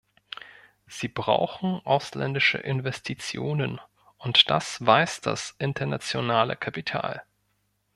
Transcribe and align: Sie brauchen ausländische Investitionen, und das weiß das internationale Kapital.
Sie 0.87 1.07
brauchen 1.09 1.79
ausländische 1.85 2.57
Investitionen, 2.57 3.79
und 4.17 4.49
das 4.49 4.83
weiß 4.83 5.21
das 5.21 5.51
internationale 5.59 6.55
Kapital. 6.55 7.21